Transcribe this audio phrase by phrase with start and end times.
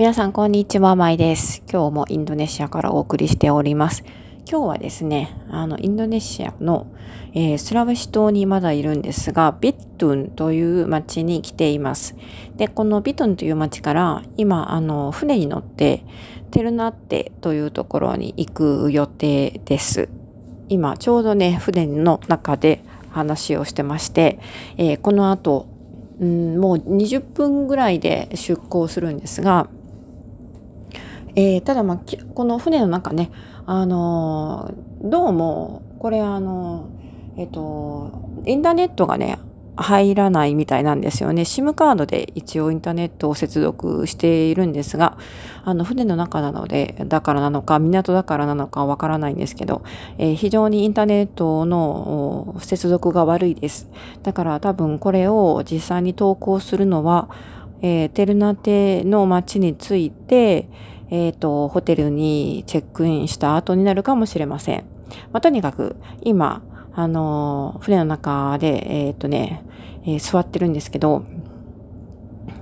[0.00, 0.96] 皆さん、こんにちは。
[0.96, 1.62] まいです。
[1.70, 4.02] 今日もインドネシアからお送りしております。
[4.50, 6.86] 今日はですね、あの、インドネシアの、
[7.34, 12.16] えー、スラブシ島にまだいるんですが、ビットゥンという町に来ています。
[12.56, 16.02] で、このビットゥンという町から、今、あの、船に乗って、
[16.50, 20.08] テルナッテというところに行く予定です。
[20.70, 24.38] 今、ちょうどね、船の中で話をしてまして、
[24.78, 25.66] えー、この後、
[26.20, 29.68] うん、もう20分ぐらいで出港するんですが、
[31.34, 32.00] えー、ただ、まあ、
[32.34, 33.30] この船の中ね、
[33.66, 39.38] あのー、どうも、これあのー、えっ、と、インターネットがね、
[39.76, 41.42] 入らないみたいなんですよね。
[41.42, 45.16] SIM カードで一応インターネットを接続しているんですが、
[45.64, 49.82] あの船の中なので、だからなのか、港だからなのかわからないんですけど、
[50.18, 53.88] えー、非常にインターネットの接続が悪いです。
[54.22, 57.30] だから多分これを実際に投稿するのは、
[57.80, 60.68] えー、テルナテの街に着いて、
[61.10, 64.84] え、ー、と、ホテルにチェックインした後になるかもしれません。
[65.32, 66.62] まあ、とにかく、今、
[66.94, 69.64] あの、船の中で、え、ー、とね、
[70.04, 71.24] えー、座ってるんですけど、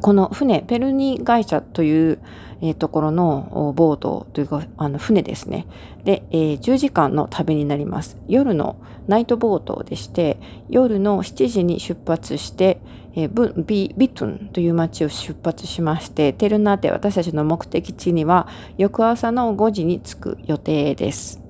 [0.00, 2.18] この船、ペルニ会社という、
[2.62, 5.66] えー、ところのボートというか、あの船ですね。
[6.04, 8.18] で、えー、10時間の旅になります。
[8.28, 8.76] 夜の
[9.06, 12.80] ナイトボートでして、夜の7時に出発して、
[13.14, 21.40] えー、ビビトゥンという町を出発しまして、テルナーテ、私たちの目的地には翌朝の5時に着く予定です。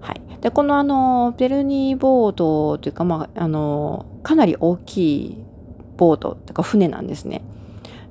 [0.00, 0.20] はい。
[0.40, 5.44] で、このあの、ペルニーボートというか、まあ、あの、かなり大きい
[5.96, 7.42] ボートというか船なんですね。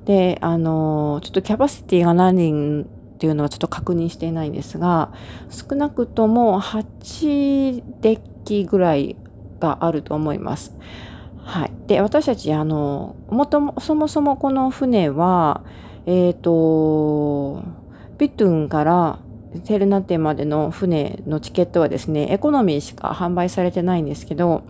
[0.04, 5.12] で、あの、ちょっとキャパシティが何人っていうのはちょっと確認していないんですが、
[5.48, 9.16] 少なくとも8デッキぐらい
[9.58, 10.76] があると思います。
[11.46, 11.70] はい。
[11.86, 15.62] で、私たち、あの、もとも、そもそもこの船は、
[16.04, 17.62] えっ、ー、と、
[18.18, 19.20] ビットゥンから
[19.64, 24.64] テルナテまでの船のチケットはですね、エコノミーしか販売されてないんですけど、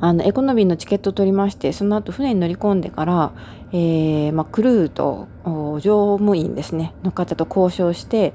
[0.00, 3.32] あの、エコノミーのチケットを取りまして、その後船に乗り込んでから、
[3.72, 8.32] えー、まあ、クルーと乗務員ですね、の方と交渉して、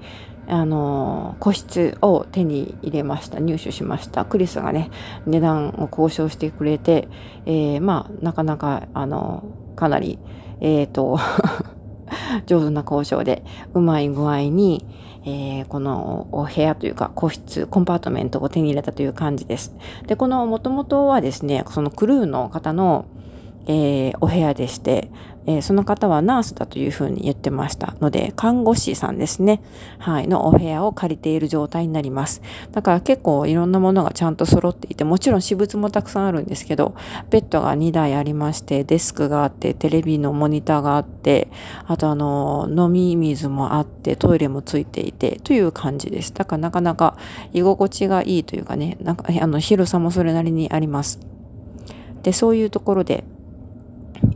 [0.47, 4.91] あの個室を手に入れました入手しましたクリスがね
[5.25, 7.07] 値段を交渉してくれて、
[7.45, 9.43] えー、まあなかなかあの
[9.75, 10.19] かなり
[10.59, 11.19] えっ、ー、と
[12.45, 13.43] 上手な交渉で
[13.73, 14.85] うまい具合に、
[15.25, 19.75] えー、このお部屋というか個室コンパートメントを手に入れたという感じです。
[20.07, 23.05] でこのもともとはですねそのクルーの方の
[23.65, 25.09] えー、お部屋でして、
[25.45, 29.61] えー、その方はナースだというふうに言ってましたので、看護師さんですね。
[29.99, 32.41] はい、のお部屋を借りている状態になります。
[32.71, 36.95] だから結構いろんなものがちゃんと揃っていて、もちろん私物もたくさんあるんですけど、
[37.29, 41.49] ベッドが2台ありまして、デスクがあって、テレビのモニターがあって、
[41.87, 46.33] あとあの、飲み水もあって、トイレもついていて、という感じです。
[46.33, 47.17] だからなかなか
[47.53, 51.19] 居心地がいいというかね、なんかあの広さもそれなりにあります。
[52.23, 53.25] で、そういうところで、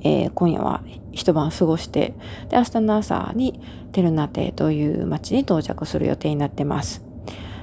[0.02, 2.14] えー、今夜は一晩過ごして、
[2.50, 3.60] で、明日の朝に
[3.92, 7.04] テルナテという町に到着する予定になってます。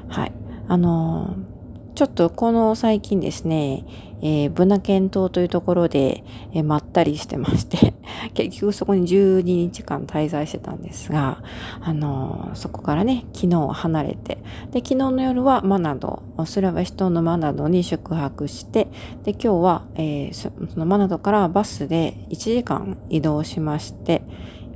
[0.09, 0.33] はい。
[0.69, 1.55] あのー
[1.95, 3.85] ちょっとこの最近ですね、
[4.25, 6.25] えー、ブナケン島というところで、
[6.55, 7.93] えー、まったりしてまして
[8.33, 11.43] 結局そこに12日間滞在してたんですが、
[11.83, 14.39] あのー、そこからね、昨日離れて、
[14.73, 18.89] で、昨日の夜はマナド、スラバシ島のマナドに宿泊して、
[19.25, 24.23] で、今日は、えー、そのマナドからバスで1時間移動しまして、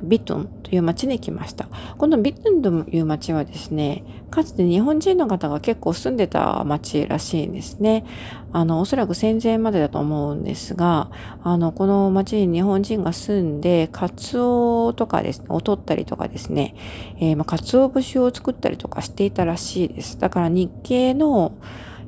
[0.03, 1.69] ビトンという町に来ました。
[1.97, 8.05] このビトンという町はですね、かつて日本人の方が結構住んでた町らしいんですね。
[8.53, 11.11] あの、おそらく戦前までだと思うんですが、
[11.43, 16.75] あの、この町に日本人が住んで、カツオとかですね、を取ったりとかですね、
[17.19, 20.19] えー、まあ、カツオ節を作ったりとかしていたらしいです。
[20.19, 21.53] だから日系の、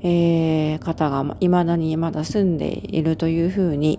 [0.03, 3.99] えー、方が未だにまだ住んでいるというふうに、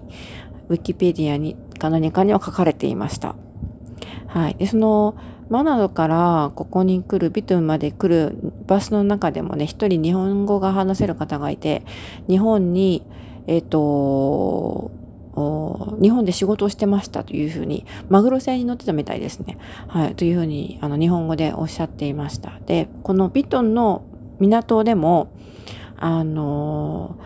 [0.69, 3.35] ウィキペディアにか何かには書かれていました。
[4.34, 4.55] はい。
[4.55, 5.16] で、その、
[5.50, 11.84] マナドからここに来る、ビトゥンまで来るバスの中でもね、一人日本語が話せる方がいて、
[12.29, 13.05] 日本に、
[13.47, 14.91] えっ、ー、と、
[16.02, 19.58] 日本で仕事をしてましたというふうに、マグロ船に乗ってたみたいですね。
[19.88, 20.16] はい。
[20.16, 22.53] というふうに、あの、日本語でおっしゃっていました。
[22.66, 24.03] で、このビトンの
[24.40, 25.34] 港でも、
[25.97, 27.17] あの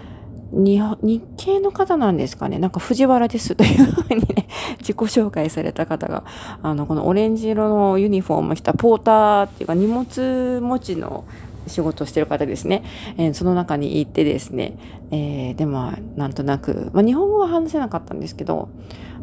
[0.55, 2.59] 日系の方なんですかね。
[2.59, 4.47] なんか藤原ですというふうにね、
[4.79, 6.23] 自己紹介された方が、
[6.63, 11.25] あの、このオレンジ色のユニフォームを着たポーターっていうか荷物持ちの
[11.67, 12.83] 仕事をしてる方ですね。
[13.17, 14.77] えー、その中にいてですね、
[15.11, 18.69] えー、でも、なんとなく、まあ、日本語は話せなかったんですけど、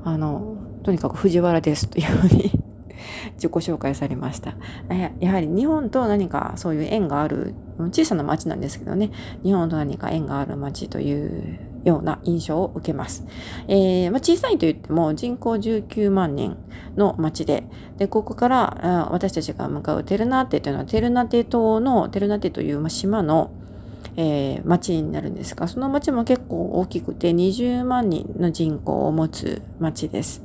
[0.05, 2.62] あの、とにかく藤原ですというふうに
[3.35, 4.55] 自己紹介されました。
[5.21, 7.55] やはり日本と何かそういう縁がある、
[7.91, 9.11] 小さな町なんですけどね、
[9.43, 13.25] 日本と何か縁がある町というような印象を受けます。
[13.69, 16.57] えー、まあ、小さいと言っても人口19万人
[16.97, 17.65] の町で、
[17.99, 23.51] で、ここから私たちが向かうテルナーテというのはテルナテ島の、テルナテという島の
[24.17, 30.43] えー、町になるんですが、その町も結構大きくて20万人の人口を持つ町です。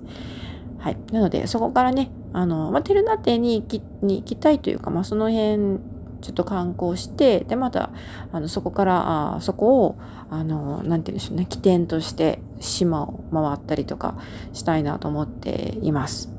[0.80, 0.98] はい。
[1.12, 5.80] なので、そこからね、あの、まあ、テルナテに行きに行きたいというか、まあ、その辺、
[6.22, 7.90] ちょっと観光して、で、また、
[8.32, 9.96] あの、そこから、あそこを、
[10.30, 14.20] あの、なて言うんでしょうね、起点として島を回ったりとか
[14.54, 16.32] したいなと思っています。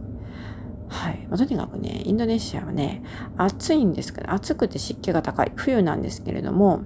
[0.86, 1.26] はい。
[1.28, 3.02] まあ、とにかくね、インドネシアはね、
[3.36, 5.50] 暑いんですけど、暑くて湿気が高い。
[5.56, 6.82] 冬なんですけれども、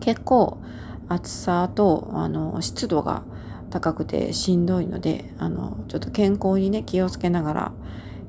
[0.00, 0.58] 結構
[1.08, 3.22] 暑さとあの湿度が
[3.70, 7.72] 高くてしんどいのであのちょっと健康にね気をつけながら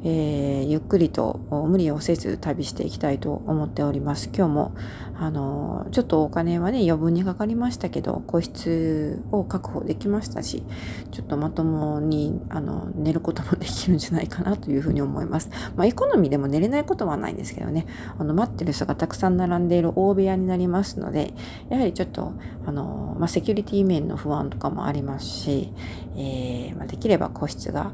[0.03, 4.29] えー、ゆっくりと無理をせず旅していきたいと思っております。
[4.33, 4.75] 今日も、
[5.21, 10.63] あのちょっとお金はね、余分にかかりましたけど、個室を確保できましたし、
[11.11, 15.49] ちょっとまともに、あの、寝ることもできるんじゃないかなというふうに思います。
[15.75, 17.85] まあ、エコノミーでも寝れないことはないんですけどね、
[18.17, 21.33] あの、待ってる人がたくさん並んでいる大部屋になりますので、
[21.69, 22.31] やはりちょっと、
[22.65, 25.73] あの、まあ、セキュリティ面の不安とかもありますし、
[26.15, 27.93] えー、まあ、できれば個室が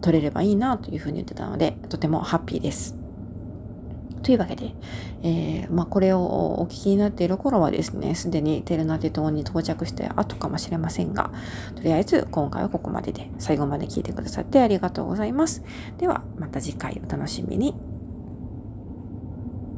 [0.00, 2.96] 取れればいいなというふうに言ってたので、とてもハッピーです。
[4.22, 4.74] というわけで、
[5.22, 11.32] えー、まあ、これをお聞きになっている頃はですね、すでにテルナテ島に到着した後かもしれませんが、
[11.76, 15.62] とりあえず今回はここまでで最後まで聞いてくださってありがとうございます。
[15.98, 17.97] では、また次回お楽しみに。